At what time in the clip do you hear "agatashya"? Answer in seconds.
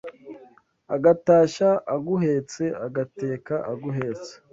0.95-1.69